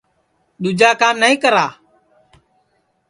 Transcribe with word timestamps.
دؔوجا 0.61 0.89
کام 1.01 1.15
نائی 1.21 1.35
کرا 1.43 1.65